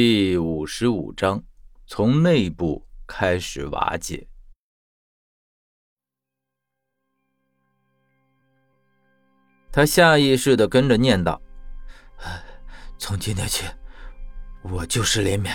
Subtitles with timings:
[0.00, 1.42] 第五十五章，
[1.88, 4.28] 从内部开始瓦解。
[9.72, 11.36] 他下意识的跟着念叨
[12.96, 13.64] ：“从今天起，
[14.62, 15.52] 我就是林冕，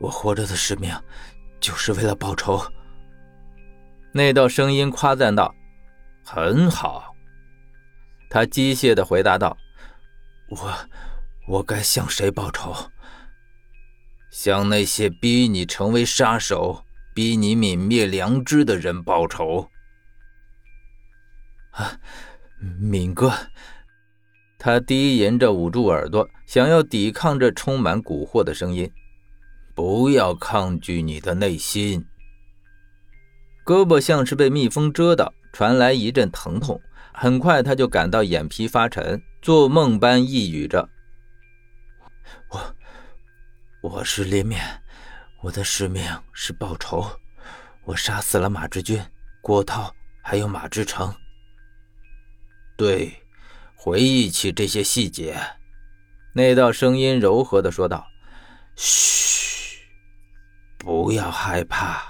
[0.00, 0.92] 我活着的使命，
[1.60, 2.60] 就是为了报仇。”
[4.10, 5.54] 那道声音夸赞道
[6.26, 7.14] ：“很好。”
[8.28, 9.56] 他机械的回答道
[10.50, 10.76] ：“我，
[11.46, 12.74] 我该向谁报仇？”
[14.38, 16.84] 向那些逼你成为杀手、
[17.14, 19.70] 逼你泯灭良知的人报仇。
[21.70, 21.98] 啊，
[22.78, 23.32] 敏哥，
[24.58, 28.92] 他低吟着捂住耳朵，想要抵抗这充满蛊惑的声音。
[29.74, 32.04] 不要抗拒你的内心。
[33.64, 36.78] 胳膊像是被蜜蜂蛰到，传来一阵疼痛。
[37.14, 40.86] 很快他就感到眼皮发沉，做梦般呓语着：“。”
[43.88, 44.82] 我是林冕，
[45.40, 47.08] 我的使命是报仇。
[47.84, 49.00] 我杀死了马志军、
[49.40, 51.14] 郭涛，还有马志成。
[52.76, 53.22] 对，
[53.76, 55.40] 回忆起这些细节，
[56.34, 58.04] 那道声音柔和的说道
[58.74, 59.78] ：“嘘，
[60.78, 62.02] 不要害怕，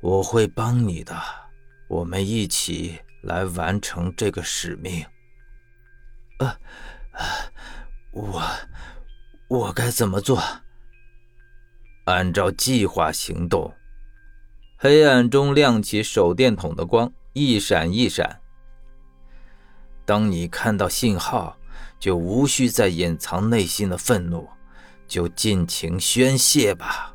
[0.00, 1.16] 我会帮你的。
[1.86, 5.06] 我们一起来完成这个使命。”
[6.40, 6.58] 呃，
[8.10, 8.42] 我，
[9.46, 10.42] 我该怎么做？
[12.06, 13.72] 按照计划行动。
[14.76, 18.40] 黑暗中亮起手电筒的光，一闪一闪。
[20.04, 21.56] 当你看到信号，
[21.98, 24.48] 就无需再隐藏内心的愤怒，
[25.08, 27.12] 就尽情宣泄吧。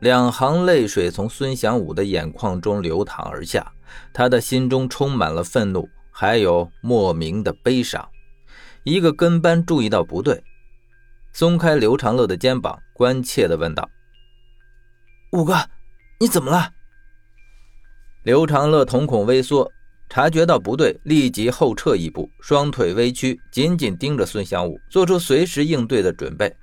[0.00, 3.72] 两行泪水从孙祥武的眼眶中流淌而下，
[4.12, 8.06] 他的心中充满了愤怒，还有莫名的悲伤。
[8.82, 10.42] 一个跟班注意到不对。
[11.32, 13.88] 松开刘长乐的肩膀，关切地问道
[15.32, 15.56] ：“五哥，
[16.18, 16.72] 你怎么了？”
[18.24, 19.72] 刘长乐瞳孔微缩，
[20.08, 26.54] 察觉到不对，立即后撤一步，双腿微屈，紧紧盯着孙祥武，做出随时应对的准备。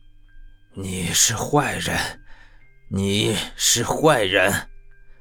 [0.72, 1.98] “你是坏人，
[2.88, 4.68] 你是坏人！”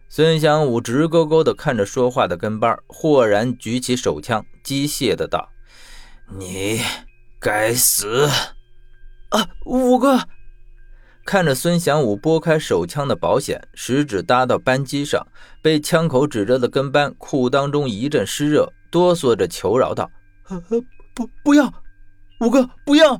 [0.07, 5.49] 孙祥武直勾勾地看着说话的跟班，豁然举起手枪，机械的道
[6.37, 6.79] ：“你
[7.39, 8.29] 该死！”
[9.35, 10.17] 啊，五哥
[11.25, 15.27] 看着孙祥武拨开手枪的保险，食指搭到扳机上，
[15.61, 20.09] 被枪口指着的跟班裤裆中一阵湿热，哆嗦着求饶道
[21.13, 21.73] ：“不，不要，
[22.39, 23.19] 五哥，不要！”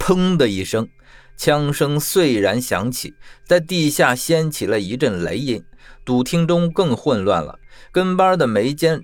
[0.00, 0.88] 砰的一声，
[1.36, 3.14] 枪声碎然响起，
[3.46, 5.62] 在地下掀起了一阵雷音，
[6.04, 7.60] 赌厅中更混乱了。
[7.92, 9.00] 跟班的眉间，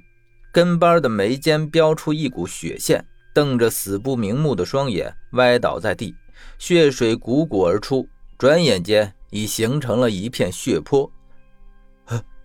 [0.50, 3.06] 跟班的眉间飙出一股血线。
[3.34, 6.14] 瞪着死不瞑目的双眼，歪倒在地，
[6.58, 8.08] 血水汩汩而出。
[8.38, 11.10] 转眼间，已形成了一片血泊。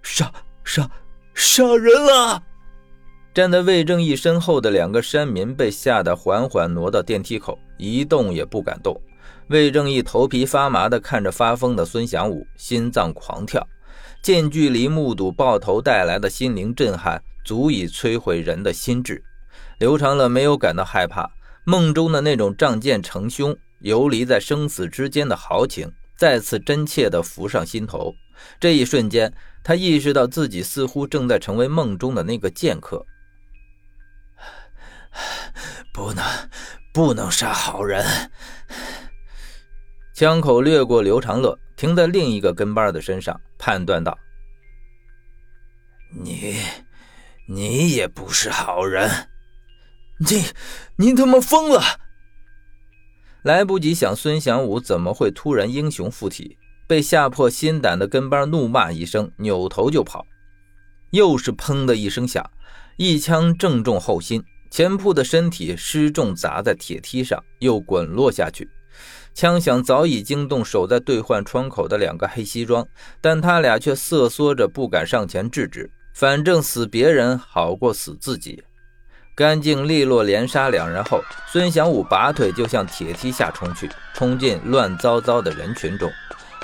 [0.01, 0.31] 杀
[0.63, 0.89] 杀
[1.33, 2.41] 杀人了！
[3.33, 8.99] 站在魏正义身后的两个山民被吓得缓缓挪到电梯口，一动也不敢动。
[9.49, 13.66] 魏正义头皮发麻地看着发疯的孙祥武，心脏狂跳。
[14.22, 19.23] 近距离目睹爆头带来的心灵震撼，足以摧毁人的心智。
[19.79, 21.31] 刘长乐没有感到害怕，
[21.63, 28.13] 梦中的那种仗剑成凶、游离在生死之间的豪情再次真切地浮上心头。
[28.59, 33.06] 这一瞬间，他意识到自己似乎正在成为梦中的那个剑客。
[35.94, 36.25] 不能，
[36.94, 38.06] 不能杀好人！
[40.13, 44.17] 枪口掠过刘长乐，停在另一个跟班的身上，判断道
[46.11, 46.57] ：“你，
[47.47, 49.09] 你也不是好人。”
[50.19, 50.44] 你，
[50.97, 51.81] 你他妈疯了！
[53.44, 56.57] 来不及想，孙祥武怎么会突然英雄附体？
[56.88, 60.25] 被吓破心胆的跟班怒骂一声，扭头就跑。
[61.12, 62.44] 又是砰的一声响，
[62.97, 68.69] 一枪正中后心，前扑的身体失重砸在铁梯上，又滚落下去。
[69.34, 72.85] 枪响早已惊动守在兑换窗口的两个黑西装，
[73.22, 78.61] 但他俩却瑟缩着不敢上前制止，反正死别人好过死自己。
[79.40, 86.12] 干净利落连杀两人后，孙祥武拔腿就向铁梯下冲去，冲进乱糟糟的人群中。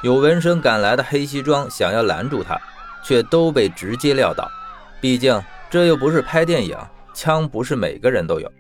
[0.01, 2.60] 有闻声赶来的黑西装想要拦住他，
[3.01, 4.51] 却都被直接撂倒。
[5.00, 6.77] 毕竟这又不是拍电影，
[7.13, 8.51] 枪不是每个人都有。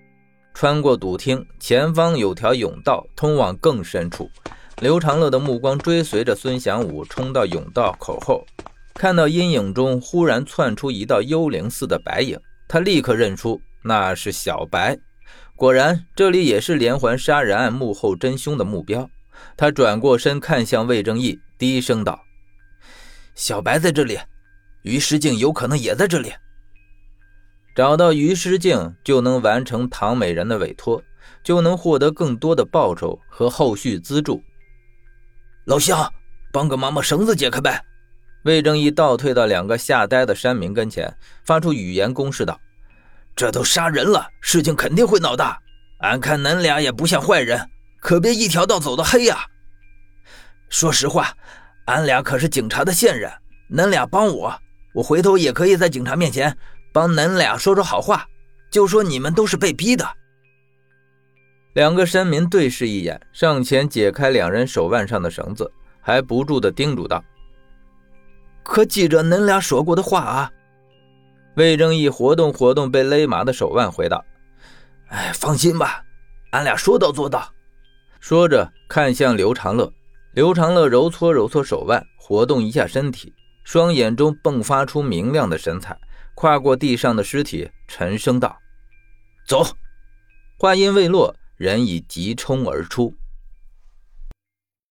[0.53, 4.31] 穿过赌厅，前方有条甬道通往更深处。
[4.79, 8.45] 刘长乐的目光追随着孙祥武冲到甬道口后，
[8.93, 13.59] 看到阴影中忽然窜出一道幽灵似的白影，他立刻认出。
[13.87, 14.97] 那是小白，
[15.55, 19.07] 果然，这里也是连环杀人案幕后真凶的目标。
[19.55, 22.19] 他转过身看向魏正义，低声道
[23.35, 24.17] ：“小白在这里，
[24.81, 26.33] 于诗静有可能也在这里。
[27.75, 30.99] 找到于诗静，就能完成唐美人的委托，
[31.43, 34.41] 就能获得更多的报酬和后续资助。”
[35.65, 36.11] 老乡，
[36.51, 37.85] 帮个忙，把绳子解开呗！
[38.45, 42.59] 魏正义倒退到两个吓呆的山民跟前，发出语言攻势道
[43.35, 45.59] ：“这都杀人了，事情肯定会闹大。
[45.99, 47.59] 俺看恁俩也不像坏人。”
[48.05, 49.39] 可别一条道走到黑呀！
[50.69, 51.33] 说实话，
[51.85, 53.31] 俺俩可是警察的线人，
[53.71, 54.55] 恁俩帮我，
[54.93, 56.55] 我回头也可以在警察面前
[56.93, 58.27] 帮恁俩说说好话，
[58.69, 60.07] 就说你们都是被逼的。
[61.73, 67.23] 两个山民对视一眼，上前解开两人手腕上的绳子，还不住的叮嘱道
[68.61, 70.51] ：“可记着恁俩说过的话啊！”
[71.55, 74.23] 魏正义活动活动被勒麻的手腕，回道
[75.07, 76.03] ：“哎，放心吧，
[76.51, 77.49] 俺俩说到做到。”
[78.19, 79.91] 说着，看向刘长乐。
[80.33, 85.97] 刘长乐揉搓揉搓手腕，活动一下身体，双眼中迸发出明亮的神采，
[86.33, 88.57] 跨过地上的尸体，沉声道
[89.47, 89.65] ：“走。”
[90.59, 93.13] 话音未落，人已急冲而出。